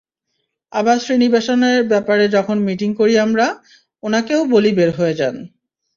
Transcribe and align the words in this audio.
আবার 0.71 0.97
শ্রীনিবাসনের 0.99 1.79
ব্যাপারে 1.83 2.25
যখন 2.27 2.57
মিটিং 2.59 2.89
করি 2.93 3.13
আমরা, 3.17 3.45
ওনাকেও 4.03 4.41
বলি 4.45 4.71
বের 4.77 4.91
হয়ে 4.91 5.13
যান। 5.13 5.35